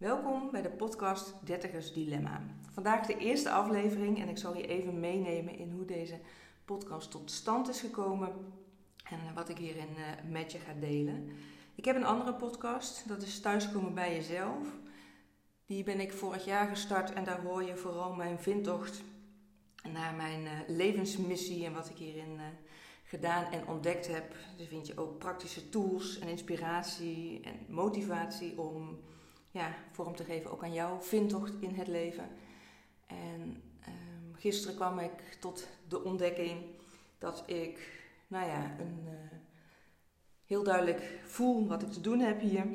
Welkom 0.00 0.50
bij 0.50 0.62
de 0.62 0.70
podcast 0.70 1.34
Dertigers 1.44 1.92
Dilemma. 1.92 2.42
Vandaag 2.70 3.06
de 3.06 3.16
eerste 3.16 3.50
aflevering 3.50 4.20
en 4.20 4.28
ik 4.28 4.38
zal 4.38 4.56
je 4.56 4.66
even 4.66 5.00
meenemen 5.00 5.58
in 5.58 5.70
hoe 5.70 5.84
deze 5.84 6.20
podcast 6.64 7.10
tot 7.10 7.30
stand 7.30 7.68
is 7.68 7.80
gekomen 7.80 8.32
en 9.04 9.34
wat 9.34 9.48
ik 9.48 9.58
hierin 9.58 9.88
uh, 9.96 10.30
met 10.30 10.52
je 10.52 10.58
ga 10.58 10.72
delen. 10.80 11.30
Ik 11.74 11.84
heb 11.84 11.96
een 11.96 12.04
andere 12.04 12.34
podcast, 12.34 13.08
dat 13.08 13.22
is 13.22 13.40
Thuiskomen 13.40 13.94
bij 13.94 14.14
Jezelf. 14.14 14.66
Die 15.66 15.84
ben 15.84 16.00
ik 16.00 16.12
vorig 16.12 16.44
jaar 16.44 16.68
gestart 16.68 17.12
en 17.12 17.24
daar 17.24 17.40
hoor 17.40 17.62
je 17.62 17.76
vooral 17.76 18.14
mijn 18.14 18.38
vindtocht 18.38 19.02
naar 19.92 20.14
mijn 20.14 20.42
uh, 20.42 20.50
levensmissie 20.66 21.64
en 21.64 21.74
wat 21.74 21.88
ik 21.88 21.96
hierin 21.96 22.40
gedaan 23.04 23.52
en 23.52 23.66
ontdekt 23.66 24.06
heb. 24.06 24.34
Dus 24.56 24.68
vind 24.68 24.86
je 24.86 24.98
ook 24.98 25.18
praktische 25.18 25.68
tools 25.68 26.18
en 26.18 26.28
inspiratie 26.28 27.40
en 27.40 27.74
motivatie 27.74 28.60
om 28.60 28.98
ja, 29.50 29.74
vorm 29.90 30.16
te 30.16 30.24
geven 30.24 30.50
ook 30.50 30.62
aan 30.62 30.72
jouw 30.72 31.00
vindtocht 31.00 31.52
in 31.60 31.74
het 31.74 31.86
leven. 31.86 32.28
En 33.06 33.62
um, 33.88 34.34
gisteren 34.34 34.76
kwam 34.76 34.98
ik 34.98 35.36
tot 35.40 35.68
de 35.88 36.04
ontdekking 36.04 36.64
dat 37.18 37.42
ik, 37.46 38.02
nou 38.26 38.46
ja, 38.46 38.78
een, 38.78 39.04
uh, 39.04 39.38
heel 40.44 40.62
duidelijk 40.62 41.20
voel 41.24 41.68
wat 41.68 41.82
ik 41.82 41.92
te 41.92 42.00
doen 42.00 42.20
heb 42.20 42.40
hier. 42.40 42.66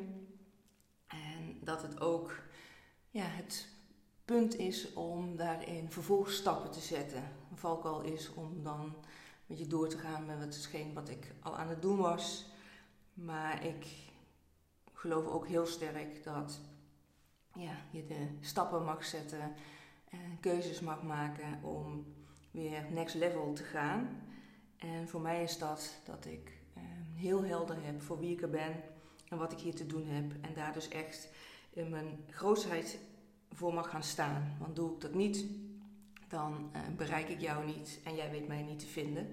En 1.06 1.58
dat 1.60 1.82
het 1.82 2.00
ook 2.00 2.42
ja, 3.10 3.24
het 3.24 3.68
punt 4.24 4.56
is 4.56 4.92
om 4.92 5.36
daarin 5.36 5.90
vervolgstappen 5.90 6.70
te 6.70 6.80
zetten. 6.80 7.22
Een 7.50 7.58
valkuil 7.58 8.00
is 8.00 8.34
om 8.34 8.62
dan 8.62 8.96
met 9.46 9.58
je 9.58 9.66
door 9.66 9.88
te 9.88 9.98
gaan 9.98 10.26
met 10.26 10.54
hetgeen 10.54 10.94
wat 10.94 11.08
ik 11.08 11.34
al 11.40 11.56
aan 11.56 11.68
het 11.68 11.82
doen 11.82 11.96
was. 11.96 12.46
Maar 13.14 13.64
ik 13.64 13.86
geloof 15.06 15.26
ook 15.26 15.46
heel 15.46 15.66
sterk 15.66 16.24
dat 16.24 16.60
ja, 17.54 17.76
je 17.90 18.04
de 18.04 18.26
stappen 18.40 18.84
mag 18.84 19.04
zetten 19.04 19.54
en 20.08 20.40
keuzes 20.40 20.80
mag 20.80 21.02
maken 21.02 21.62
om 21.62 22.06
weer 22.50 22.86
next 22.90 23.14
level 23.14 23.52
te 23.52 23.62
gaan. 23.62 24.22
En 24.76 25.08
voor 25.08 25.20
mij 25.20 25.42
is 25.42 25.58
dat 25.58 26.00
dat 26.04 26.24
ik 26.24 26.52
eh, 26.74 26.82
heel 27.14 27.44
helder 27.44 27.84
heb 27.84 28.02
voor 28.02 28.18
wie 28.18 28.32
ik 28.32 28.42
er 28.42 28.50
ben 28.50 28.82
en 29.28 29.38
wat 29.38 29.52
ik 29.52 29.58
hier 29.58 29.74
te 29.74 29.86
doen 29.86 30.06
heb. 30.06 30.32
En 30.40 30.54
daar 30.54 30.72
dus 30.72 30.88
echt 30.88 31.28
in 31.70 31.88
mijn 31.88 32.24
grootheid 32.30 32.98
voor 33.52 33.74
mag 33.74 33.90
gaan 33.90 34.02
staan. 34.02 34.56
Want 34.58 34.76
doe 34.76 34.94
ik 34.94 35.00
dat 35.00 35.14
niet, 35.14 35.44
dan 36.28 36.70
uh, 36.76 36.80
bereik 36.96 37.28
ik 37.28 37.40
jou 37.40 37.66
niet 37.66 38.00
en 38.04 38.14
jij 38.14 38.30
weet 38.30 38.48
mij 38.48 38.62
niet 38.62 38.78
te 38.78 38.86
vinden. 38.86 39.26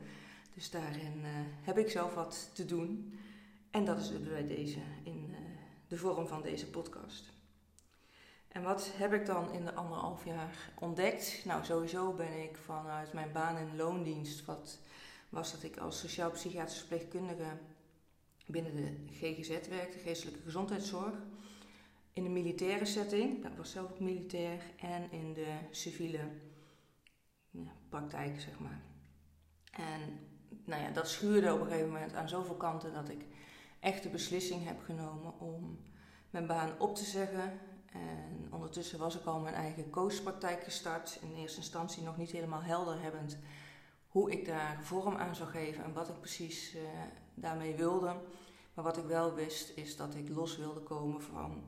Dus 0.54 0.70
daarin 0.70 1.18
uh, 1.18 1.28
heb 1.62 1.78
ik 1.78 1.90
zelf 1.90 2.14
wat 2.14 2.50
te 2.54 2.66
doen. 2.66 3.14
En 3.74 3.86
dat 3.86 4.00
is 4.00 4.22
bij 4.24 4.48
deze, 4.48 4.80
de 5.94 6.00
vorm 6.00 6.28
van 6.28 6.42
deze 6.42 6.70
podcast. 6.70 7.32
En 8.48 8.64
wat 8.64 8.92
heb 8.96 9.14
ik 9.14 9.26
dan 9.26 9.52
in 9.52 9.66
de 9.66 9.74
anderhalf 9.74 10.26
jaar 10.26 10.72
ontdekt? 10.80 11.42
Nou, 11.46 11.64
sowieso 11.66 12.14
ben 12.14 12.44
ik 12.44 12.58
vanuit 12.58 13.14
mijn 13.14 13.32
baan 13.32 13.58
in 13.58 13.76
loondienst, 13.76 14.46
wat 14.46 14.80
was 15.30 15.52
dat 15.52 15.64
ik 15.64 15.78
als 15.78 16.00
sociaal-psychiatrische 16.00 16.80
verpleegkundige 16.80 17.58
binnen 18.46 18.76
de 18.76 19.14
GGZ 19.14 19.68
werkte, 19.68 19.98
geestelijke 19.98 20.42
gezondheidszorg. 20.42 21.14
In 22.14 22.24
de 22.24 22.30
militaire 22.30 22.86
setting, 22.86 23.44
dat 23.44 23.56
was 23.56 23.72
zelf 23.72 23.92
ook 23.92 24.00
militair, 24.00 24.62
en 24.80 25.12
in 25.12 25.34
de 25.34 25.58
civiele 25.72 26.30
ja, 27.50 27.72
praktijk, 27.90 28.40
zeg 28.40 28.60
maar. 28.60 28.82
En 29.72 30.20
nou 30.66 30.82
ja, 30.82 30.90
dat 30.90 31.10
schuurde 31.10 31.54
op 31.54 31.60
een 31.60 31.68
gegeven 31.68 31.92
moment 31.92 32.14
aan 32.14 32.30
zoveel 32.30 32.58
kanten 32.58 32.94
dat 32.94 33.10
ik 33.10 33.26
echt 33.84 34.04
de 34.04 34.10
beslissing 34.10 34.66
heb 34.66 34.84
genomen 34.84 35.40
om 35.40 35.80
mijn 36.30 36.48
baan 36.48 36.80
op 36.80 36.96
te 36.96 37.04
zeggen 37.04 37.60
en 37.86 38.48
ondertussen 38.52 39.00
was 39.00 39.16
ik 39.16 39.26
al 39.26 39.40
mijn 39.40 39.56
eigen 39.56 39.90
coachpraktijk 39.90 40.64
gestart. 40.64 41.20
In 41.22 41.36
eerste 41.36 41.58
instantie 41.58 42.04
nog 42.04 42.18
niet 42.18 42.32
helemaal 42.32 42.62
helder 42.62 43.02
hebbend 43.02 43.38
hoe 44.08 44.32
ik 44.32 44.46
daar 44.46 44.80
vorm 44.82 45.16
aan 45.16 45.36
zou 45.36 45.50
geven 45.50 45.84
en 45.84 45.94
wat 45.94 46.10
ik 46.10 46.20
precies 46.20 46.76
uh, 46.76 46.82
daarmee 47.34 47.76
wilde. 47.76 48.16
Maar 48.74 48.84
wat 48.84 48.98
ik 48.98 49.06
wel 49.06 49.34
wist 49.34 49.78
is 49.78 49.96
dat 49.96 50.16
ik 50.16 50.30
los 50.30 50.58
wilde 50.58 50.80
komen 50.80 51.22
van 51.22 51.64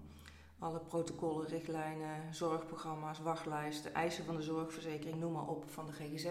alle 0.60 0.80
protocollen, 0.80 1.48
richtlijnen, 1.48 2.34
zorgprogramma's, 2.34 3.20
wachtlijsten, 3.20 3.94
eisen 3.94 4.26
van 4.26 4.36
de 4.36 4.42
zorgverzekering, 4.42 5.20
noem 5.20 5.32
maar 5.32 5.48
op, 5.48 5.70
van 5.70 5.86
de 5.86 5.92
GGZ. 5.92 6.28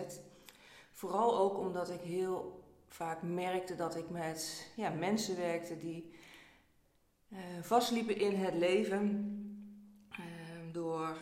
Vooral 0.92 1.38
ook 1.38 1.58
omdat 1.58 1.90
ik 1.90 2.00
heel 2.00 2.63
vaak 2.94 3.22
merkte 3.22 3.74
dat 3.74 3.96
ik 3.96 4.10
met 4.10 4.70
ja, 4.76 4.90
mensen 4.90 5.36
werkte 5.36 5.78
die 5.78 6.14
uh, 7.28 7.38
vastliepen 7.60 8.16
in 8.16 8.34
het 8.34 8.54
leven 8.54 9.38
door 10.72 11.16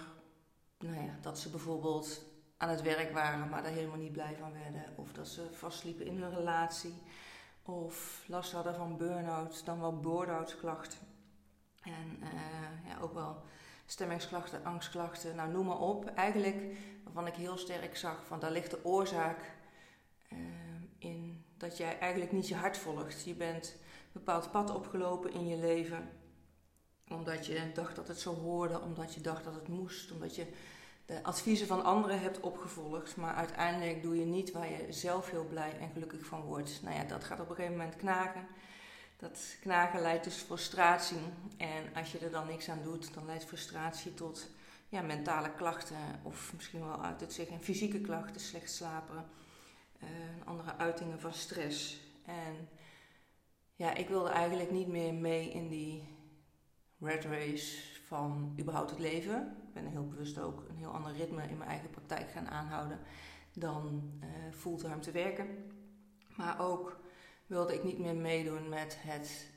nou 0.78 0.96
ja, 0.96 1.18
dat 1.20 1.38
ze 1.38 1.50
bijvoorbeeld 1.50 2.24
aan 2.56 2.68
het 2.68 2.82
werk 2.82 3.12
waren, 3.12 3.48
maar 3.48 3.62
daar 3.62 3.72
helemaal 3.72 3.98
niet 3.98 4.12
blij 4.12 4.36
van 4.38 4.52
werden. 4.52 4.84
Of 4.96 5.12
dat 5.12 5.28
ze 5.28 5.52
vastliepen 5.52 6.06
in 6.06 6.22
hun 6.22 6.34
relatie. 6.34 6.94
Of 7.62 8.24
last 8.26 8.52
hadden 8.52 8.74
van 8.74 8.96
burn-out, 8.96 9.64
dan 9.64 9.80
wel 9.80 10.00
klachten. 10.60 10.98
En 11.82 12.18
uh, 12.20 12.88
ja, 12.88 12.98
ook 13.00 13.14
wel 13.14 13.42
stemmingsklachten, 13.86 14.64
angstklachten, 14.64 15.36
nou 15.36 15.50
noem 15.50 15.66
maar 15.66 15.80
op. 15.80 16.06
Eigenlijk 16.06 16.76
waarvan 17.04 17.26
ik 17.26 17.34
heel 17.34 17.56
sterk 17.56 17.96
zag 17.96 18.26
van 18.26 18.40
daar 18.40 18.50
ligt 18.50 18.70
de 18.70 18.84
oorzaak 18.84 19.40
dat 21.62 21.76
jij 21.76 21.98
eigenlijk 21.98 22.32
niet 22.32 22.48
je 22.48 22.54
hart 22.54 22.78
volgt. 22.78 23.24
Je 23.24 23.34
bent 23.34 23.66
een 23.66 24.10
bepaald 24.12 24.50
pad 24.50 24.74
opgelopen 24.74 25.32
in 25.32 25.46
je 25.46 25.56
leven 25.56 26.08
omdat 27.08 27.46
je 27.46 27.70
dacht 27.74 27.96
dat 27.96 28.08
het 28.08 28.20
zo 28.20 28.34
hoorde, 28.34 28.80
omdat 28.80 29.14
je 29.14 29.20
dacht 29.20 29.44
dat 29.44 29.54
het 29.54 29.68
moest, 29.68 30.12
omdat 30.12 30.36
je 30.36 30.46
de 31.06 31.22
adviezen 31.22 31.66
van 31.66 31.84
anderen 31.84 32.20
hebt 32.20 32.40
opgevolgd, 32.40 33.16
maar 33.16 33.34
uiteindelijk 33.34 34.02
doe 34.02 34.18
je 34.18 34.24
niet 34.24 34.52
waar 34.52 34.70
je 34.70 34.86
zelf 34.92 35.30
heel 35.30 35.44
blij 35.44 35.78
en 35.78 35.90
gelukkig 35.92 36.24
van 36.24 36.40
wordt. 36.40 36.80
Nou 36.82 36.96
ja, 36.96 37.04
dat 37.04 37.24
gaat 37.24 37.40
op 37.40 37.48
een 37.48 37.54
gegeven 37.54 37.76
moment 37.76 37.96
knagen. 37.96 38.46
Dat 39.16 39.56
knagen 39.60 40.00
leidt 40.00 40.24
dus 40.24 40.34
frustratie. 40.36 41.20
En 41.56 41.94
als 41.94 42.12
je 42.12 42.18
er 42.18 42.30
dan 42.30 42.46
niks 42.46 42.68
aan 42.68 42.82
doet, 42.82 43.14
dan 43.14 43.26
leidt 43.26 43.44
frustratie 43.44 44.14
tot 44.14 44.48
ja, 44.88 45.00
mentale 45.00 45.50
klachten. 45.54 45.96
Of 46.22 46.52
misschien 46.54 46.86
wel 46.86 47.02
uit 47.02 47.20
het 47.20 47.32
zich 47.32 47.48
in 47.48 47.62
fysieke 47.62 48.00
klachten, 48.00 48.40
slecht 48.40 48.70
slapen. 48.70 49.24
Uh, 50.02 50.08
andere 50.44 50.76
uitingen 50.76 51.20
van 51.20 51.32
stress. 51.32 52.00
En 52.24 52.68
ja, 53.74 53.94
ik 53.94 54.08
wilde 54.08 54.28
eigenlijk 54.28 54.70
niet 54.70 54.88
meer 54.88 55.14
mee 55.14 55.50
in 55.50 55.68
die 55.68 56.08
red 56.98 57.24
race 57.24 57.76
van 58.06 58.54
überhaupt 58.58 58.90
het 58.90 58.98
leven. 58.98 59.56
Ik 59.66 59.72
ben 59.72 59.86
heel 59.86 60.08
bewust 60.08 60.38
ook 60.38 60.64
een 60.68 60.76
heel 60.76 60.90
ander 60.90 61.12
ritme 61.12 61.48
in 61.48 61.56
mijn 61.56 61.70
eigen 61.70 61.90
praktijk 61.90 62.30
gaan 62.30 62.48
aanhouden 62.48 63.00
dan 63.52 64.12
uh, 64.22 64.28
fulltime 64.54 64.98
te 64.98 65.10
werken. 65.10 65.46
Maar 66.36 66.60
ook 66.60 67.00
wilde 67.46 67.74
ik 67.74 67.84
niet 67.84 67.98
meer 67.98 68.16
meedoen 68.16 68.68
met 68.68 68.96
het, 69.00 69.50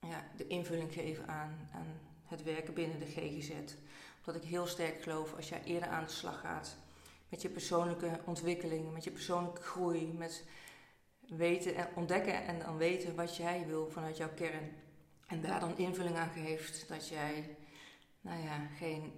ja, 0.00 0.24
de 0.36 0.46
invulling 0.46 0.92
geven 0.92 1.28
aan, 1.28 1.68
aan 1.72 2.00
het 2.24 2.42
werken 2.42 2.74
binnen 2.74 2.98
de 2.98 3.06
GGZ. 3.06 3.50
Omdat 4.18 4.42
ik 4.42 4.48
heel 4.48 4.66
sterk 4.66 5.02
geloof 5.02 5.34
als 5.34 5.48
jij 5.48 5.62
eerder 5.64 5.88
aan 5.88 6.04
de 6.04 6.10
slag 6.10 6.40
gaat 6.40 6.76
met 7.28 7.42
je 7.42 7.48
persoonlijke 7.48 8.20
ontwikkeling, 8.24 8.92
met 8.92 9.04
je 9.04 9.10
persoonlijke 9.10 9.62
groei, 9.62 10.12
met 10.12 10.44
weten 11.20 11.74
en 11.74 11.88
ontdekken 11.94 12.44
en 12.44 12.58
dan 12.58 12.76
weten 12.76 13.14
wat 13.14 13.36
jij 13.36 13.66
wil 13.66 13.90
vanuit 13.90 14.16
jouw 14.16 14.34
kern 14.34 14.72
en 15.26 15.40
daar 15.40 15.60
dan 15.60 15.78
invulling 15.78 16.16
aan 16.16 16.30
geeft 16.30 16.88
dat 16.88 17.08
jij 17.08 17.56
nou 18.20 18.42
ja, 18.42 18.66
geen 18.76 19.12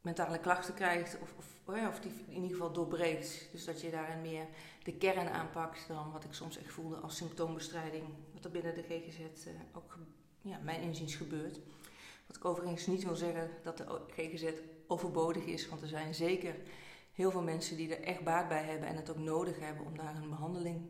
mentale 0.00 0.38
klachten 0.38 0.74
krijgt 0.74 1.18
of, 1.20 1.34
of, 1.38 1.74
of 1.88 2.00
die 2.00 2.12
in 2.28 2.34
ieder 2.34 2.50
geval 2.50 2.72
doorbreekt. 2.72 3.48
Dus 3.52 3.64
dat 3.64 3.80
je 3.80 3.90
daarin 3.90 4.20
meer 4.20 4.46
de 4.82 4.92
kern 4.92 5.28
aanpakt 5.28 5.88
dan 5.88 6.12
wat 6.12 6.24
ik 6.24 6.32
soms 6.32 6.58
echt 6.58 6.72
voelde 6.72 6.96
als 6.96 7.16
symptoombestrijding. 7.16 8.04
Wat 8.32 8.44
er 8.44 8.50
binnen 8.50 8.74
de 8.74 8.82
GGZ 8.82 9.46
eh, 9.46 9.52
ook 9.72 9.98
ja, 10.40 10.58
mijn 10.62 10.80
inziens 10.80 11.14
gebeurt. 11.14 11.60
Wat 12.26 12.36
ik 12.36 12.44
overigens 12.44 12.86
niet 12.86 13.04
wil 13.04 13.16
zeggen 13.16 13.50
dat 13.62 13.76
de 13.76 14.00
GGZ 14.08 14.44
overbodig 14.86 15.44
is, 15.44 15.68
want 15.68 15.82
er 15.82 15.88
zijn 15.88 16.14
zeker 16.14 16.54
heel 17.16 17.30
veel 17.30 17.42
mensen 17.42 17.76
die 17.76 17.96
er 17.96 18.04
echt 18.04 18.24
baat 18.24 18.48
bij 18.48 18.64
hebben 18.64 18.88
en 18.88 18.96
het 18.96 19.10
ook 19.10 19.18
nodig 19.18 19.60
hebben 19.60 19.86
om 19.86 19.96
daar 19.96 20.16
een 20.16 20.28
behandeling 20.28 20.80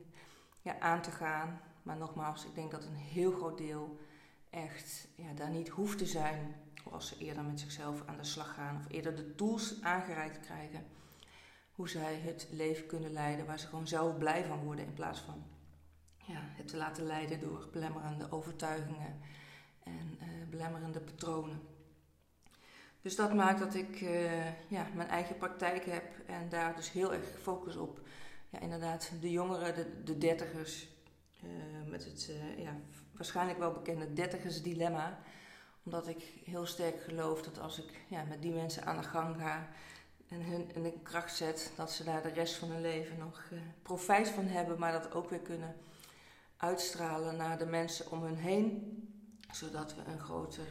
ja, 0.63 0.79
aan 0.79 1.03
te 1.03 1.11
gaan. 1.11 1.61
Maar 1.83 1.97
nogmaals, 1.97 2.45
ik 2.45 2.55
denk 2.55 2.71
dat 2.71 2.85
een 2.85 2.95
heel 2.95 3.33
groot 3.33 3.59
deel 3.59 3.99
echt 4.51 5.09
ja, 5.17 5.33
daar 5.33 5.51
niet 5.51 5.69
hoeft 5.69 5.99
te 5.99 6.07
zijn. 6.07 6.55
Als 6.91 7.09
ze 7.09 7.19
eerder 7.19 7.45
met 7.45 7.61
zichzelf 7.61 8.03
aan 8.07 8.17
de 8.17 8.25
slag 8.25 8.55
gaan. 8.55 8.77
Of 8.77 8.93
eerder 8.93 9.17
de 9.17 9.35
tools 9.35 9.83
aangereikt 9.83 10.41
krijgen. 10.41 10.87
Hoe 11.73 11.89
zij 11.89 12.15
het 12.15 12.49
leven 12.51 12.87
kunnen 12.87 13.13
leiden 13.13 13.47
waar 13.47 13.59
ze 13.59 13.67
gewoon 13.67 13.89
zelf 13.89 14.19
blij 14.19 14.45
van 14.45 14.65
worden. 14.65 14.85
In 14.85 14.95
plaats 14.95 15.21
van 15.21 15.45
ja, 16.17 16.41
het 16.43 16.69
te 16.69 16.77
laten 16.77 17.05
leiden 17.05 17.41
door 17.41 17.69
belemmerende 17.73 18.31
overtuigingen 18.31 19.21
en 19.83 20.19
uh, 20.23 20.49
belemmerende 20.51 21.01
patronen. 21.01 21.61
Dus 23.07 23.17
dat 23.17 23.35
maakt 23.35 23.59
dat 23.59 23.75
ik 23.75 24.01
uh, 24.01 24.69
ja, 24.71 24.87
mijn 24.95 25.09
eigen 25.09 25.37
praktijk 25.37 25.85
heb 25.85 26.05
en 26.27 26.49
daar 26.49 26.77
dus 26.77 26.93
heel 26.93 27.13
erg 27.13 27.25
focus 27.43 27.77
op. 27.77 28.01
Ja, 28.51 28.61
inderdaad, 28.61 29.11
de 29.21 29.31
jongeren, 29.31 29.75
de, 29.75 30.03
de 30.05 30.19
dertigers, 30.19 30.89
uh, 31.45 31.51
met 31.91 32.05
het 32.05 32.31
ja, 32.57 32.77
waarschijnlijk 33.13 33.59
wel 33.59 33.73
bekende 33.73 34.13
dertigers 34.13 34.63
dilemma. 34.63 35.19
Omdat 35.83 36.09
ik 36.09 36.23
heel 36.45 36.67
sterk 36.67 37.03
geloof 37.03 37.43
dat 37.43 37.59
als 37.59 37.79
ik 37.79 37.91
ja, 38.09 38.25
met 38.25 38.43
die 38.43 38.53
mensen 38.53 38.85
aan 38.85 38.97
de 38.97 39.03
gang 39.03 39.37
ga 39.37 39.69
en 40.29 40.43
hun 40.43 40.75
in 40.75 40.83
de 40.83 40.93
kracht 41.03 41.37
zet, 41.37 41.73
dat 41.77 41.93
ze 41.93 42.05
daar 42.05 42.23
de 42.23 42.33
rest 42.33 42.55
van 42.55 42.71
hun 42.71 42.81
leven 42.81 43.19
nog 43.19 43.45
profijt 43.83 44.29
van 44.29 44.47
hebben, 44.47 44.79
maar 44.79 44.93
dat 44.93 45.13
ook 45.13 45.31
weer 45.31 45.41
kunnen 45.41 45.77
uitstralen 46.57 47.37
naar 47.37 47.59
de 47.59 47.67
mensen 47.67 48.11
om 48.11 48.23
hun 48.23 48.37
heen. 48.37 48.95
Zodat 49.51 49.95
we 49.95 50.03
een 50.07 50.21
groter, 50.21 50.67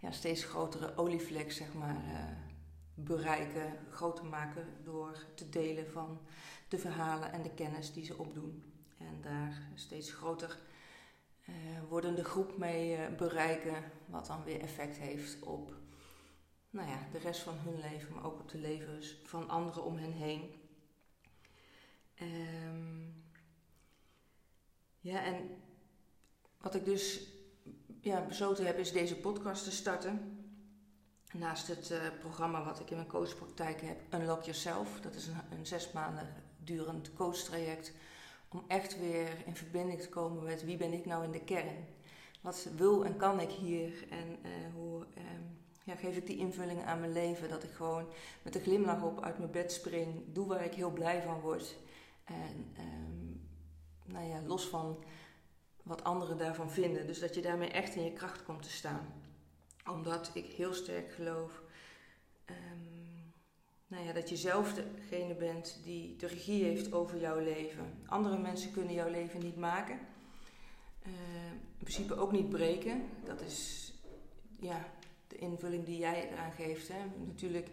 ja, 0.00 0.10
steeds 0.10 0.44
grotere 0.44 0.96
olievlek 0.96 1.52
zeg 1.52 1.74
maar, 1.74 1.96
uh, 2.04 2.24
bereiken, 2.94 3.78
groter 3.90 4.24
maken 4.24 4.66
door 4.82 5.24
te 5.34 5.48
delen 5.48 5.90
van 5.90 6.20
de 6.68 6.78
verhalen 6.78 7.32
en 7.32 7.42
de 7.42 7.54
kennis 7.54 7.92
die 7.92 8.04
ze 8.04 8.18
opdoen. 8.18 8.64
En 8.98 9.20
daar 9.20 9.62
steeds 9.74 10.12
groter 10.12 10.58
uh, 11.48 11.54
wordende 11.88 12.24
groep 12.24 12.58
mee 12.58 12.98
uh, 12.98 13.16
bereiken, 13.16 13.92
wat 14.06 14.26
dan 14.26 14.44
weer 14.44 14.60
effect 14.60 14.96
heeft 14.96 15.42
op 15.42 15.74
nou 16.70 16.88
ja, 16.88 17.08
de 17.12 17.18
rest 17.18 17.40
van 17.40 17.56
hun 17.58 17.80
leven, 17.80 18.14
maar 18.14 18.24
ook 18.24 18.40
op 18.40 18.48
de 18.48 18.58
levens 18.58 19.16
van 19.24 19.48
anderen 19.48 19.84
om 19.84 19.96
hen 19.96 20.12
heen. 20.12 20.54
Um, 22.22 23.24
ja, 25.00 25.24
en 25.24 25.62
wat 26.60 26.74
ik 26.74 26.84
dus 26.84 27.26
ja, 28.00 28.20
besloten 28.26 28.66
heb, 28.66 28.78
is 28.78 28.92
deze 28.92 29.16
podcast 29.16 29.64
te 29.64 29.70
starten. 29.70 30.38
Naast 31.32 31.66
het 31.66 31.90
uh, 31.90 31.98
programma 32.20 32.64
wat 32.64 32.80
ik 32.80 32.90
in 32.90 32.96
mijn 32.96 33.08
coachpraktijk 33.08 33.80
heb, 33.80 34.14
Unlock 34.14 34.42
Yourself. 34.42 35.00
Dat 35.00 35.14
is 35.14 35.26
een, 35.26 35.58
een 35.58 35.66
zes 35.66 35.92
maanden 35.92 36.28
durend 36.58 37.12
coachtraject. 37.12 37.92
Om 38.48 38.64
echt 38.66 38.98
weer 38.98 39.28
in 39.46 39.56
verbinding 39.56 40.00
te 40.00 40.08
komen 40.08 40.44
met 40.44 40.64
wie 40.64 40.76
ben 40.76 40.92
ik 40.92 41.06
nou 41.06 41.24
in 41.24 41.30
de 41.30 41.44
kern. 41.44 41.86
Wat 42.40 42.68
wil 42.76 43.04
en 43.04 43.16
kan 43.16 43.40
ik 43.40 43.50
hier 43.50 44.06
en 44.10 44.38
uh, 44.42 44.74
hoe 44.74 45.06
uh, 45.18 45.24
ja, 45.84 45.94
geef 45.94 46.16
ik 46.16 46.26
die 46.26 46.38
invulling 46.38 46.84
aan 46.84 47.00
mijn 47.00 47.12
leven. 47.12 47.48
Dat 47.48 47.62
ik 47.62 47.70
gewoon 47.70 48.06
met 48.42 48.54
een 48.54 48.60
glimlach 48.60 49.02
op 49.02 49.22
uit 49.22 49.38
mijn 49.38 49.50
bed 49.50 49.72
spring. 49.72 50.22
Doe 50.26 50.46
waar 50.46 50.64
ik 50.64 50.74
heel 50.74 50.90
blij 50.92 51.22
van 51.22 51.40
word. 51.40 51.76
En 52.24 52.74
um, 52.78 53.48
nou 54.04 54.26
ja, 54.26 54.40
los 54.46 54.68
van 54.68 55.04
wat 55.82 56.04
anderen 56.04 56.38
daarvan 56.38 56.70
vinden. 56.70 57.06
Dus 57.06 57.18
dat 57.18 57.34
je 57.34 57.42
daarmee 57.42 57.70
echt 57.70 57.94
in 57.94 58.04
je 58.04 58.12
kracht 58.12 58.42
komt 58.42 58.62
te 58.62 58.70
staan. 58.70 59.12
Omdat 59.90 60.30
ik 60.34 60.46
heel 60.46 60.74
sterk 60.74 61.12
geloof 61.12 61.62
um, 62.46 62.90
nou 63.86 64.04
ja, 64.04 64.12
dat 64.12 64.28
je 64.28 64.36
zelf 64.36 64.74
degene 64.74 65.34
bent 65.34 65.80
die 65.84 66.16
de 66.16 66.26
regie 66.26 66.64
heeft 66.64 66.92
over 66.92 67.20
jouw 67.20 67.38
leven. 67.38 68.02
Andere 68.06 68.38
mensen 68.38 68.72
kunnen 68.72 68.94
jouw 68.94 69.10
leven 69.10 69.40
niet 69.40 69.56
maken. 69.56 69.98
Uh, 71.06 71.12
in 71.52 71.86
principe 71.86 72.16
ook 72.16 72.32
niet 72.32 72.48
breken. 72.48 73.02
Dat 73.24 73.40
is 73.40 73.92
ja, 74.60 74.88
de 75.28 75.36
invulling 75.36 75.84
die 75.84 75.98
jij 75.98 76.30
eraan 76.30 76.52
geeft. 76.52 76.88
Hè. 76.88 76.98
Natuurlijk, 77.26 77.68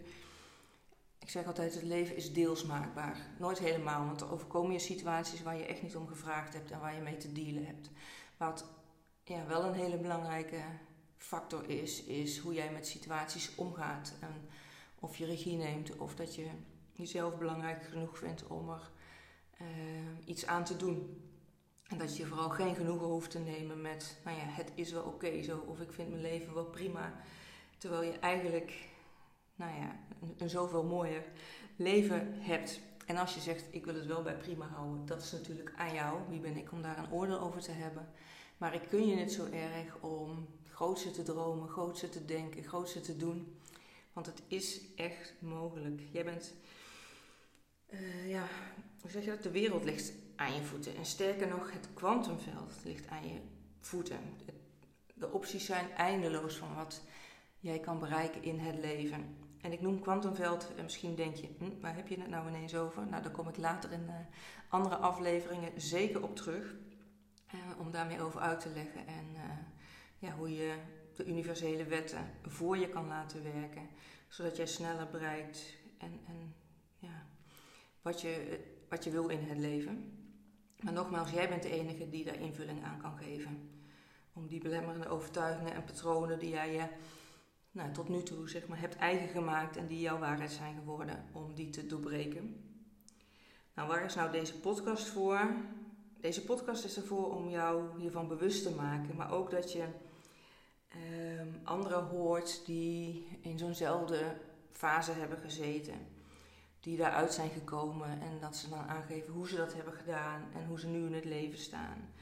ik 1.28 1.34
zeg 1.34 1.46
altijd, 1.46 1.74
het 1.74 1.82
leven 1.82 2.16
is 2.16 2.32
deels 2.32 2.64
maakbaar. 2.64 3.16
Nooit 3.38 3.58
helemaal, 3.58 4.06
want 4.06 4.20
er 4.20 4.32
overkomen 4.32 4.72
je 4.72 4.78
situaties 4.78 5.42
waar 5.42 5.56
je 5.56 5.66
echt 5.66 5.82
niet 5.82 5.96
om 5.96 6.06
gevraagd 6.06 6.52
hebt 6.52 6.70
en 6.70 6.80
waar 6.80 6.94
je 6.94 7.00
mee 7.00 7.16
te 7.16 7.32
dealen 7.32 7.66
hebt. 7.66 7.90
Wat 8.36 8.64
ja, 9.24 9.46
wel 9.46 9.64
een 9.64 9.74
hele 9.74 9.98
belangrijke 9.98 10.60
factor 11.16 11.68
is, 11.70 12.04
is 12.04 12.38
hoe 12.38 12.54
jij 12.54 12.72
met 12.72 12.86
situaties 12.86 13.54
omgaat. 13.54 14.12
En 14.20 14.48
of 14.98 15.16
je 15.16 15.26
regie 15.26 15.56
neemt 15.56 15.96
of 15.96 16.14
dat 16.14 16.34
je 16.34 16.46
jezelf 16.92 17.38
belangrijk 17.38 17.84
genoeg 17.84 18.18
vindt 18.18 18.46
om 18.46 18.70
er 18.70 18.90
uh, 19.60 19.68
iets 20.24 20.46
aan 20.46 20.64
te 20.64 20.76
doen. 20.76 21.22
En 21.88 21.98
dat 21.98 22.16
je 22.16 22.26
vooral 22.26 22.50
geen 22.50 22.74
genoegen 22.74 23.06
hoeft 23.06 23.30
te 23.30 23.38
nemen 23.38 23.80
met, 23.80 24.18
nou 24.24 24.36
ja, 24.36 24.44
het 24.44 24.72
is 24.74 24.92
wel 24.92 25.02
oké 25.02 25.42
zo, 25.42 25.58
of 25.58 25.80
ik 25.80 25.92
vind 25.92 26.08
mijn 26.08 26.22
leven 26.22 26.54
wel 26.54 26.66
prima. 26.66 27.14
Terwijl 27.78 28.02
je 28.02 28.18
eigenlijk, 28.18 28.88
nou 29.58 29.80
ja, 29.80 29.96
een, 30.38 30.50
zoveel 30.50 30.84
mooier 30.84 31.24
leven 31.76 32.34
hebt. 32.38 32.80
En 33.06 33.16
als 33.16 33.34
je 33.34 33.40
zegt, 33.40 33.64
ik 33.70 33.84
wil 33.84 33.94
het 33.94 34.06
wel 34.06 34.22
bij 34.22 34.36
prima 34.36 34.66
houden, 34.66 35.06
dat 35.06 35.22
is 35.22 35.32
natuurlijk 35.32 35.72
aan 35.76 35.94
jou. 35.94 36.18
Wie 36.28 36.40
ben 36.40 36.56
ik 36.56 36.72
om 36.72 36.82
daar 36.82 36.98
een 36.98 37.12
oordeel 37.12 37.40
over 37.40 37.60
te 37.60 37.70
hebben? 37.70 38.08
Maar 38.56 38.74
ik 38.74 38.82
kun 38.88 39.06
je 39.06 39.16
het 39.16 39.32
zo 39.32 39.44
erg 39.44 40.00
om 40.00 40.46
grootste 40.72 41.10
te 41.10 41.22
dromen, 41.22 41.68
grootste 41.68 42.08
te 42.08 42.24
denken, 42.24 42.64
grootste 42.64 43.00
te 43.00 43.16
doen. 43.16 43.58
Want 44.12 44.26
het 44.26 44.42
is 44.46 44.80
echt 44.96 45.34
mogelijk. 45.38 46.00
Jij 46.12 46.24
bent, 46.24 46.54
uh, 47.90 48.30
ja, 48.30 48.46
hoe 49.00 49.10
zeg 49.10 49.24
je 49.24 49.30
dat? 49.30 49.42
De 49.42 49.50
wereld 49.50 49.84
ligt 49.84 50.12
aan 50.36 50.54
je 50.54 50.62
voeten. 50.62 50.96
En 50.96 51.04
sterker 51.04 51.48
nog, 51.48 51.72
het 51.72 51.88
kwantumveld 51.94 52.72
ligt 52.84 53.08
aan 53.08 53.28
je 53.28 53.38
voeten. 53.80 54.18
De 55.14 55.32
opties 55.32 55.64
zijn 55.64 55.90
eindeloos 55.90 56.56
van 56.56 56.74
wat 56.74 57.02
jij 57.58 57.78
kan 57.78 57.98
bereiken 57.98 58.42
in 58.42 58.58
het 58.58 58.78
leven. 58.78 59.36
En 59.62 59.72
ik 59.72 59.80
noem 59.80 60.00
kwantumveld, 60.00 60.70
en 60.76 60.82
misschien 60.82 61.14
denk 61.14 61.34
je, 61.34 61.48
hm, 61.58 61.80
waar 61.80 61.96
heb 61.96 62.08
je 62.08 62.20
het 62.20 62.28
nou 62.28 62.48
ineens 62.48 62.74
over? 62.74 63.06
Nou, 63.06 63.22
daar 63.22 63.32
kom 63.32 63.48
ik 63.48 63.56
later 63.56 63.92
in 63.92 64.04
uh, 64.06 64.14
andere 64.68 64.96
afleveringen 64.96 65.80
zeker 65.80 66.22
op 66.22 66.36
terug. 66.36 66.74
Uh, 67.54 67.60
om 67.78 67.90
daarmee 67.90 68.22
over 68.22 68.40
uit 68.40 68.60
te 68.60 68.68
leggen. 68.68 69.06
En 69.06 69.26
ja, 70.18 70.32
hoe 70.32 70.54
je 70.54 70.74
de 71.18 71.24
universele 71.24 71.84
wetten 71.84 72.30
voor 72.42 72.78
je 72.78 72.88
kan 72.88 73.06
laten 73.06 73.42
werken. 73.42 73.88
Zodat 74.28 74.56
jij 74.56 74.66
sneller 74.66 75.08
bereikt 75.10 75.74
en, 75.98 76.20
en 76.26 76.54
ja, 76.98 77.26
wat, 78.02 78.20
je, 78.20 78.60
wat 78.88 79.04
je 79.04 79.10
wil 79.10 79.28
in 79.28 79.48
het 79.48 79.58
leven. 79.58 80.12
Maar 80.80 80.92
nogmaals, 80.92 81.30
jij 81.30 81.48
bent 81.48 81.62
de 81.62 81.70
enige 81.70 82.08
die 82.08 82.24
daar 82.24 82.40
invulling 82.40 82.84
aan 82.84 83.00
kan 83.00 83.18
geven. 83.18 83.70
Om 84.32 84.46
die 84.46 84.60
belemmerende 84.60 85.08
overtuigingen 85.08 85.74
en 85.74 85.84
patronen 85.84 86.38
die 86.38 86.50
jij 86.50 86.72
je 86.72 86.86
nou, 87.70 87.92
tot 87.92 88.08
nu 88.08 88.22
toe 88.22 88.48
zeg 88.48 88.66
maar, 88.66 88.80
hebt 88.80 88.96
eigen 88.96 89.28
gemaakt 89.28 89.76
en 89.76 89.86
die 89.86 90.00
jouw 90.00 90.18
waarheid 90.18 90.52
zijn 90.52 90.74
geworden, 90.74 91.24
om 91.32 91.54
die 91.54 91.70
te 91.70 91.86
doorbreken. 91.86 92.62
Nou, 93.74 93.88
waar 93.88 94.04
is 94.04 94.14
nou 94.14 94.30
deze 94.30 94.60
podcast 94.60 95.06
voor? 95.06 95.54
Deze 96.20 96.44
podcast 96.44 96.84
is 96.84 96.96
ervoor 96.96 97.34
om 97.34 97.48
jou 97.48 98.00
hiervan 98.00 98.28
bewust 98.28 98.62
te 98.62 98.74
maken, 98.74 99.16
maar 99.16 99.32
ook 99.32 99.50
dat 99.50 99.72
je 99.72 99.84
um, 101.40 101.60
anderen 101.64 102.04
hoort 102.04 102.66
die 102.66 103.28
in 103.40 103.58
zo'nzelfde 103.58 104.36
fase 104.70 105.12
hebben 105.12 105.38
gezeten. 105.38 105.94
Die 106.80 106.96
daaruit 106.96 107.32
zijn 107.32 107.50
gekomen 107.50 108.20
en 108.20 108.38
dat 108.40 108.56
ze 108.56 108.68
dan 108.68 108.88
aangeven 108.88 109.32
hoe 109.32 109.48
ze 109.48 109.56
dat 109.56 109.74
hebben 109.74 109.92
gedaan 109.92 110.42
en 110.54 110.66
hoe 110.66 110.80
ze 110.80 110.86
nu 110.86 111.06
in 111.06 111.14
het 111.14 111.24
leven 111.24 111.58
staan. 111.58 112.12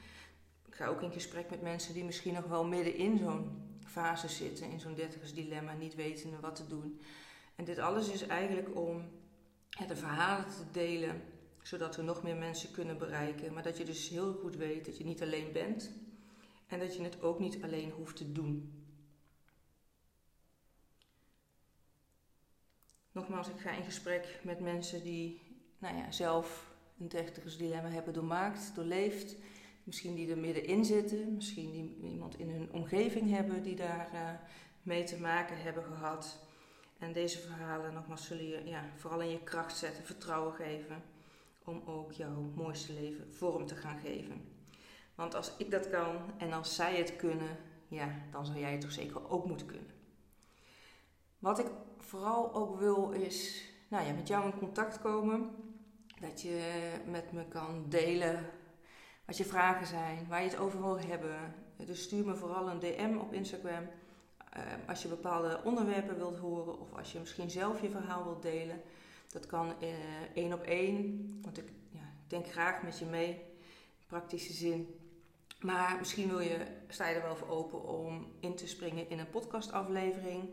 Ik 0.67 0.75
ga 0.75 0.85
ook 0.85 1.01
in 1.01 1.11
gesprek 1.11 1.49
met 1.49 1.61
mensen 1.61 1.93
die 1.93 2.03
misschien 2.03 2.33
nog 2.33 2.45
wel 2.45 2.65
midden 2.65 2.95
in 2.95 3.17
zo'n 3.17 3.66
fase 3.87 4.27
zitten, 4.27 4.69
in 4.69 4.79
zo'n 4.79 4.93
dertigersdilemma, 4.93 5.73
niet 5.73 5.95
weten 5.95 6.41
wat 6.41 6.55
te 6.55 6.67
doen. 6.67 7.01
En 7.55 7.65
dit 7.65 7.79
alles 7.79 8.09
is 8.09 8.21
eigenlijk 8.21 8.75
om 8.75 9.09
de 9.87 9.95
verhalen 9.95 10.47
te 10.47 10.63
delen, 10.71 11.21
zodat 11.61 11.95
we 11.95 12.01
nog 12.01 12.23
meer 12.23 12.35
mensen 12.35 12.71
kunnen 12.71 12.97
bereiken. 12.97 13.53
Maar 13.53 13.63
dat 13.63 13.77
je 13.77 13.85
dus 13.85 14.09
heel 14.09 14.33
goed 14.33 14.55
weet 14.55 14.85
dat 14.85 14.97
je 14.97 15.03
niet 15.03 15.21
alleen 15.21 15.51
bent, 15.51 15.91
en 16.67 16.79
dat 16.79 16.95
je 16.95 17.03
het 17.03 17.21
ook 17.21 17.39
niet 17.39 17.63
alleen 17.63 17.91
hoeft 17.91 18.15
te 18.15 18.31
doen. 18.31 18.71
Nogmaals, 23.11 23.49
ik 23.49 23.59
ga 23.59 23.71
in 23.71 23.83
gesprek 23.83 24.39
met 24.43 24.59
mensen 24.59 25.03
die 25.03 25.41
nou 25.77 25.95
ja, 25.97 26.11
zelf 26.11 26.75
een 26.99 27.09
dilemma 27.57 27.89
hebben 27.89 28.13
doormaakt, 28.13 28.75
doorleefd. 28.75 29.35
Misschien 29.83 30.15
die 30.15 30.31
er 30.31 30.37
middenin 30.37 30.85
zitten, 30.85 31.33
misschien 31.33 31.71
die 31.71 31.95
in 32.35 32.49
hun 32.49 32.71
omgeving 32.71 33.29
hebben 33.29 33.63
die 33.63 33.75
daar 33.75 34.09
uh, 34.13 34.29
mee 34.81 35.03
te 35.03 35.19
maken 35.19 35.61
hebben 35.61 35.83
gehad. 35.83 36.39
En 36.99 37.13
deze 37.13 37.39
verhalen, 37.39 37.93
nogmaals, 37.93 38.25
zullen 38.25 38.47
je 38.47 38.61
ja, 38.65 38.83
vooral 38.95 39.21
in 39.21 39.29
je 39.29 39.43
kracht 39.43 39.77
zetten, 39.77 40.05
vertrouwen 40.05 40.53
geven 40.53 41.03
om 41.63 41.81
ook 41.85 42.11
jouw 42.11 42.51
mooiste 42.55 42.93
leven 42.93 43.33
vorm 43.33 43.65
te 43.65 43.75
gaan 43.75 43.99
geven. 43.99 44.41
Want 45.15 45.35
als 45.35 45.51
ik 45.57 45.71
dat 45.71 45.89
kan 45.89 46.17
en 46.37 46.53
als 46.53 46.75
zij 46.75 46.97
het 46.97 47.15
kunnen, 47.15 47.57
ja, 47.87 48.09
dan 48.31 48.45
zou 48.45 48.59
jij 48.59 48.71
het 48.71 48.81
toch 48.81 48.91
zeker 48.91 49.29
ook 49.29 49.45
moeten 49.45 49.67
kunnen. 49.67 49.91
Wat 51.39 51.59
ik 51.59 51.67
vooral 51.97 52.53
ook 52.53 52.79
wil 52.79 53.11
is 53.11 53.65
nou 53.87 54.05
ja, 54.05 54.13
met 54.13 54.27
jou 54.27 54.45
in 54.45 54.57
contact 54.57 54.99
komen. 54.99 55.55
Dat 56.19 56.41
je 56.41 56.93
met 57.05 57.31
me 57.31 57.47
kan 57.47 57.85
delen 57.89 58.49
wat 59.25 59.37
je 59.37 59.45
vragen 59.45 59.87
zijn, 59.87 60.27
waar 60.27 60.43
je 60.43 60.49
het 60.49 60.57
over 60.57 60.81
wil 60.81 60.99
hebben. 60.99 61.53
Dus 61.85 62.01
stuur 62.01 62.25
me 62.25 62.35
vooral 62.35 62.69
een 62.69 62.79
DM 62.79 63.17
op 63.17 63.33
Instagram. 63.33 63.83
Uh, 64.57 64.63
als 64.87 65.01
je 65.01 65.07
bepaalde 65.07 65.61
onderwerpen 65.63 66.17
wilt 66.17 66.37
horen 66.37 66.79
of 66.79 66.93
als 66.93 67.11
je 67.11 67.19
misschien 67.19 67.49
zelf 67.49 67.81
je 67.81 67.89
verhaal 67.89 68.23
wilt 68.23 68.41
delen. 68.41 68.81
Dat 69.27 69.45
kan 69.45 69.73
uh, 69.81 69.89
één 70.33 70.53
op 70.53 70.61
één, 70.61 71.39
want 71.41 71.57
ik 71.57 71.71
ja, 71.89 72.09
denk 72.27 72.47
graag 72.47 72.83
met 72.83 72.99
je 72.99 73.05
mee, 73.05 73.29
in 73.29 74.05
praktische 74.07 74.53
zin. 74.53 74.95
Maar 75.61 75.95
misschien 75.99 76.29
wil 76.29 76.39
je, 76.39 76.65
sta 76.87 77.07
je 77.07 77.15
er 77.15 77.21
wel 77.21 77.35
voor 77.35 77.49
open 77.49 77.83
om 77.83 78.27
in 78.39 78.55
te 78.55 78.67
springen 78.67 79.09
in 79.09 79.19
een 79.19 79.29
podcastaflevering. 79.29 80.49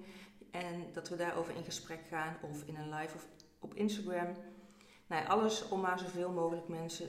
En 0.51 0.87
dat 0.93 1.09
we 1.09 1.17
daarover 1.17 1.57
in 1.57 1.65
gesprek 1.65 2.01
gaan 2.09 2.37
of 2.43 2.63
in 2.63 2.77
een 2.77 2.95
live 2.95 3.15
of 3.15 3.27
op 3.59 3.75
Instagram. 3.75 4.37
Nou, 5.07 5.27
alles 5.27 5.69
om 5.69 5.81
maar 5.81 5.99
zoveel 5.99 6.31
mogelijk 6.31 6.69
mensen 6.69 7.09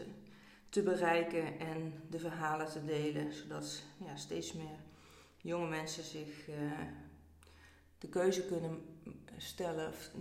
te 0.76 0.84
bereiken 0.84 1.60
en 1.60 1.94
de 2.10 2.20
verhalen 2.20 2.70
te 2.70 2.86
delen. 2.86 3.34
Zodat 3.34 3.84
ja, 3.98 4.16
steeds 4.16 4.54
meer 4.54 4.80
jonge 5.38 5.68
mensen 5.68 6.04
zich 6.04 6.50
de 7.98 8.08
keuze 8.10 8.46
kunnen 8.46 8.82
stellen, 9.38 9.88
of, 9.88 10.12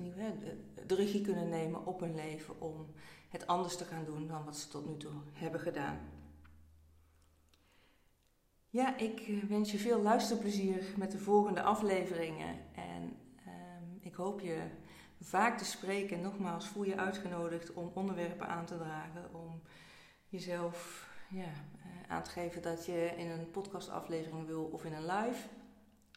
de 0.87 0.95
regie 0.95 1.21
kunnen 1.21 1.49
nemen 1.49 1.87
op 1.87 2.01
hun 2.01 2.15
leven 2.15 2.61
om 2.61 2.87
het 3.29 3.47
anders 3.47 3.77
te 3.77 3.85
gaan 3.85 4.05
doen 4.05 4.27
dan 4.27 4.45
wat 4.45 4.57
ze 4.57 4.69
tot 4.69 4.87
nu 4.87 4.97
toe 4.97 5.13
hebben 5.33 5.61
gedaan. 5.61 5.99
Ja, 8.71 8.97
ik 8.97 9.21
eh, 9.21 9.43
wens 9.43 9.73
je 9.73 9.79
veel 9.79 10.03
luisterplezier 10.03 10.85
met 10.97 11.11
de 11.11 11.19
volgende 11.19 11.63
afleveringen. 11.63 12.59
En 12.75 13.17
ehm, 13.47 13.85
ik 14.01 14.15
hoop 14.15 14.41
je 14.41 14.59
vaak 15.21 15.59
te 15.59 15.65
spreken. 15.65 16.21
Nogmaals, 16.21 16.69
voel 16.69 16.85
je 16.85 16.97
uitgenodigd 16.97 17.73
om 17.73 17.91
onderwerpen 17.95 18.49
aan 18.49 18.67
te 18.67 18.77
dragen. 18.77 19.35
Om 19.35 19.63
jezelf 20.35 21.09
ja, 21.29 21.43
eh, 21.43 22.13
aan 22.15 22.23
te 22.23 22.31
geven 22.31 22.63
dat 22.63 22.87
je 22.87 23.13
in 23.17 23.31
een 23.31 23.51
podcastaflevering 23.51 24.47
wil 24.47 24.65
of 24.65 24.85
in 24.85 24.93
een 24.93 25.07
live. 25.07 25.49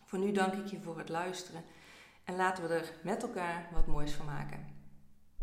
Voor 0.03 0.19
nu 0.19 0.31
dank 0.31 0.53
ik 0.53 0.67
je 0.67 0.79
voor 0.79 0.97
het 0.97 1.09
luisteren. 1.09 1.63
En 2.23 2.35
laten 2.35 2.67
we 2.67 2.73
er 2.73 2.93
met 3.01 3.21
elkaar 3.21 3.69
wat 3.71 3.87
moois 3.87 4.11
van 4.11 4.25
maken. 4.25 4.66